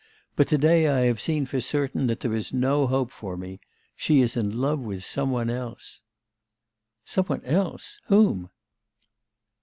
But 0.35 0.47
to 0.47 0.57
day 0.57 0.87
I 0.87 1.01
have 1.01 1.21
seen 1.21 1.45
for 1.45 1.61
certain 1.61 2.07
that 2.07 2.21
there 2.21 2.33
is 2.33 2.51
no 2.51 2.87
hope 2.87 3.11
for 3.11 3.37
me. 3.37 3.59
She 3.95 4.21
is 4.21 4.35
in 4.35 4.59
love 4.59 4.79
with 4.79 5.05
some 5.05 5.29
one 5.29 5.51
else.' 5.51 6.01
'Some 7.05 7.25
one 7.25 7.45
else? 7.45 7.99
Whom? 8.07 8.49